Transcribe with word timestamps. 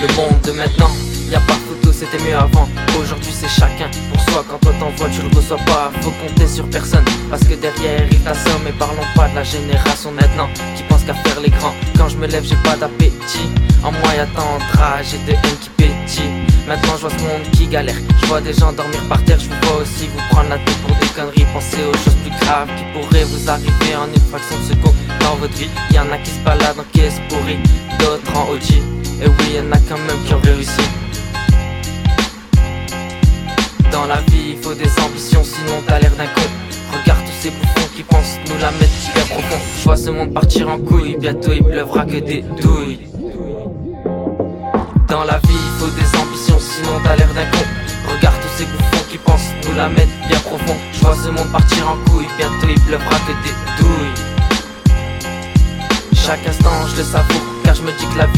Le 0.00 0.16
monde 0.16 0.40
de 0.42 0.52
maintenant, 0.52 0.90
y 1.30 1.34
a 1.34 1.40
pas 1.40 1.54
photo, 1.54 1.92
c'était 1.92 2.22
mieux 2.24 2.36
avant. 2.36 2.68
Aujourd'hui 3.00 3.32
c'est 3.32 3.48
chacun 3.48 3.88
pour 4.12 4.20
soi. 4.30 4.44
Quand 4.48 4.58
toi 4.58 4.72
t'envoies, 4.78 5.08
tu 5.08 5.22
le 5.22 5.34
reçois 5.34 5.56
pas. 5.66 5.90
Faut 6.02 6.10
compter 6.10 6.46
sur 6.46 6.68
personne 6.68 7.04
parce 7.30 7.42
que 7.44 7.54
derrière 7.54 8.06
il 8.10 8.20
t'assomme. 8.20 8.66
Et 8.68 8.72
parlons 8.72 9.06
pas 9.14 9.28
de 9.28 9.36
la 9.36 9.44
génération 9.44 10.12
maintenant 10.12 10.48
qui 10.76 10.82
pense 10.84 11.04
qu'à 11.04 11.14
faire 11.14 11.40
les 11.40 11.50
grands. 11.50 11.74
Quand 11.96 12.08
je 12.08 12.16
me 12.16 12.26
lève, 12.26 12.44
j'ai 12.44 12.56
pas 12.56 12.76
d'appétit. 12.76 13.48
En 13.82 13.92
moi 13.92 14.14
y'a 14.16 14.26
tant 14.26 14.58
de 14.58 14.78
rage 14.78 15.14
et 15.14 15.18
de 15.26 15.32
haine 15.32 15.58
qui. 15.62 15.70
Maintenant 16.66 16.96
je 16.96 17.00
vois 17.02 17.10
ce 17.10 17.22
monde 17.22 17.50
qui 17.52 17.66
galère. 17.66 17.96
Je 18.20 18.26
vois 18.26 18.40
des 18.40 18.52
gens 18.52 18.72
dormir 18.72 19.00
par 19.08 19.22
terre. 19.24 19.38
Je 19.38 19.48
vous 19.48 19.60
vois 19.62 19.82
aussi 19.82 20.06
vous 20.08 20.20
prendre 20.30 20.50
la 20.50 20.58
tête 20.58 20.76
pour 20.86 20.96
des 20.96 21.06
conneries. 21.08 21.46
Pensez 21.52 21.82
aux 21.82 21.96
choses 22.04 22.16
plus 22.22 22.32
graves 22.40 22.68
vous 23.24 23.50
arriver 23.50 23.96
en 23.96 24.06
une 24.06 24.20
fraction 24.30 24.56
de 24.58 24.74
seconde 24.74 24.94
dans 25.20 25.36
votre 25.36 25.54
vie. 25.54 25.68
Y 25.92 25.98
en 25.98 26.10
a 26.12 26.18
qui 26.18 26.30
se 26.30 26.40
baladent 26.40 26.78
en 26.78 26.84
caisse 26.92 27.20
pourrie, 27.28 27.58
d'autres 27.98 28.36
en 28.36 28.50
OG. 28.52 28.72
Et 29.22 29.28
oui, 29.28 29.56
y'en 29.56 29.70
a 29.72 29.78
quand 29.88 29.98
même 29.98 30.22
qui 30.26 30.34
ont 30.34 30.40
réussi. 30.40 30.82
Dans 33.90 34.06
la 34.06 34.20
vie, 34.22 34.56
il 34.56 34.62
faut 34.62 34.74
des 34.74 34.90
ambitions, 35.00 35.44
sinon 35.44 35.82
t'as 35.86 36.00
l'air 36.00 36.10
d'un 36.16 36.26
con. 36.26 36.42
Regarde 36.92 37.20
tous 37.24 37.42
ces 37.42 37.50
bouffons 37.50 37.88
qui 37.96 38.02
pensent 38.02 38.38
nous 38.48 38.58
la 38.60 38.70
mettre 38.72 38.92
super 38.92 39.24
profond. 39.26 39.60
Je 39.78 39.84
vois 39.84 39.96
ce 39.96 40.10
monde 40.10 40.34
partir 40.34 40.68
en 40.68 40.78
couille, 40.78 41.16
bientôt 41.18 41.52
il 41.52 41.62
pleuvra 41.62 42.04
que 42.04 42.18
des 42.18 42.42
douilles. 42.60 43.06
Dans 45.08 45.24
la 45.24 45.38
vie, 45.38 45.54
il 45.54 45.78
faut 45.78 45.90
des 45.92 46.18
ambitions, 46.18 46.58
sinon 46.58 46.98
t'as 47.04 47.16
l'air 47.16 47.28
d'un 47.34 47.46
con. 47.46 47.64
Regarde 48.16 48.36
tous 48.42 48.58
ces 48.58 48.64
bouffons 48.64 49.04
qui 49.10 49.18
pensent 49.18 49.52
la 49.76 49.88
mettre 49.88 50.12
bien 50.28 50.38
profond. 50.40 50.76
Je 50.92 51.00
vois 51.00 51.16
ce 51.16 51.28
monde 51.28 51.50
partir 51.50 51.88
en 51.88 51.96
couille, 52.10 52.28
bientôt 52.36 52.68
il 52.68 52.80
pleuvra 52.80 53.16
que 53.26 53.32
des 53.44 53.54
douilles. 53.78 54.14
Chaque 56.14 56.46
instant, 56.46 56.86
je 56.90 56.96
le 56.96 57.04
savoure, 57.04 57.42
car 57.64 57.74
je 57.74 57.82
me 57.82 57.92
dis 57.92 58.06
que 58.06 58.18
la 58.18 58.26
vie 58.26 58.33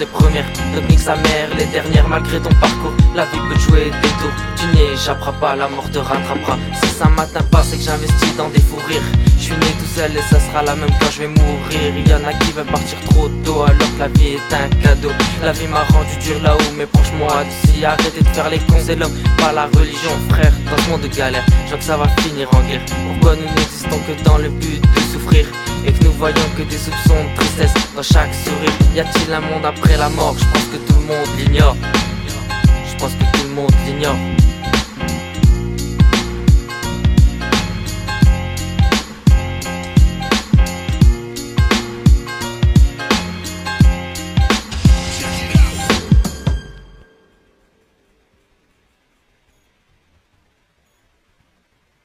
les 0.00 0.06
premières, 0.06 0.46
donc 0.74 0.88
nique 0.88 0.98
sa 0.98 1.14
mère, 1.14 1.48
les 1.56 1.66
dernières. 1.66 2.08
Malgré 2.08 2.40
ton 2.40 2.54
parcours, 2.54 2.94
la 3.14 3.24
vie 3.26 3.38
peut 3.48 3.58
jouer 3.58 3.84
des 4.02 4.08
tours. 4.18 4.32
Tu 4.56 4.66
n'y 4.74 4.94
échapperas 4.94 5.32
pas, 5.32 5.54
la 5.54 5.68
mort 5.68 5.88
te 5.90 5.98
rattrapera. 5.98 6.56
Si 6.82 6.88
ça 6.88 7.06
m'atteint 7.08 7.44
pas, 7.52 7.62
c'est 7.62 7.76
que 7.76 7.82
j'investis 7.82 8.34
dans 8.36 8.48
des 8.48 8.60
fous 8.60 8.80
rires. 8.88 9.02
Je 9.36 9.44
suis 9.44 9.54
né 9.54 9.66
tout 9.78 9.90
seul 9.94 10.10
et 10.16 10.22
ça 10.22 10.40
sera 10.40 10.62
la 10.62 10.74
même 10.74 10.90
quand 10.98 11.10
je 11.10 11.20
vais 11.20 11.28
mourir. 11.28 11.92
Il 11.96 12.08
y 12.08 12.14
en 12.14 12.24
a 12.24 12.32
qui 12.32 12.52
veulent 12.52 12.64
partir 12.64 12.98
trop 13.10 13.28
tôt, 13.44 13.62
alors 13.62 13.76
que 13.94 13.98
la 13.98 14.08
vie 14.08 14.38
est 14.38 14.54
un 14.54 14.68
cadeau. 14.82 15.12
La 15.44 15.52
vie 15.52 15.68
m'a 15.68 15.84
rendu 15.92 16.16
dur 16.24 16.42
là-haut, 16.42 16.72
mais 16.76 16.86
proche-moi 16.86 17.44
d'ici. 17.44 17.84
Arrêtez 17.84 18.22
de 18.22 18.28
faire 18.28 18.48
les 18.48 18.58
cons, 18.58 18.80
c'est 18.82 18.96
l'homme, 18.96 19.16
pas 19.36 19.52
la 19.52 19.66
religion, 19.66 20.14
frère. 20.30 20.52
Dans 20.70 20.82
ce 20.82 20.90
monde 20.90 21.02
de 21.02 21.08
galère, 21.08 21.44
je 21.70 21.76
que 21.76 21.84
ça 21.84 21.96
va 21.98 22.08
finir 22.22 22.48
en 22.54 22.60
guerre. 22.68 22.84
Pourquoi 23.06 23.36
nous 23.36 23.48
n'existons 23.54 24.00
que 24.06 24.24
dans 24.24 24.38
le 24.38 24.48
but 24.48 24.80
de 24.80 25.00
souffrir? 25.12 25.46
Et 25.86 25.92
que 25.92 26.04
nous 26.04 26.12
voyons 26.12 26.48
que 26.58 26.62
des 26.62 26.76
soupçons 26.76 27.24
de 27.24 27.36
tristesse 27.36 27.72
dans 27.96 28.02
chaque 28.02 28.34
sourire. 28.34 28.70
Y 28.94 29.00
a-t-il 29.00 29.32
un 29.32 29.40
monde 29.40 29.64
après 29.64 29.89
la 29.96 30.08
mort. 30.10 30.36
Je 30.38 30.44
pense 30.44 30.64
que 30.72 30.76
tout 30.76 30.98
le 31.00 31.06
monde 31.06 31.28
l'ignore. 31.38 31.76